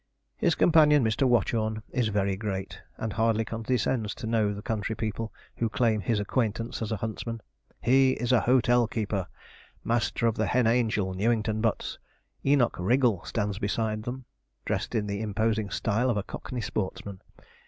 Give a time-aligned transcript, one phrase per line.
[0.37, 1.27] His companion, Mr.
[1.29, 6.19] Watchorn, is very great, and hardly condescends to know the country people who claim his
[6.19, 7.39] acquaintance as a huntsman.
[7.83, 9.27] He is a Hotel Keeper
[9.83, 11.99] master of the Hen Angel, Newington Butts.
[12.43, 14.25] Enoch Wriggle stands beside them,
[14.65, 17.21] dressed in the imposing style of a cockney sportsman.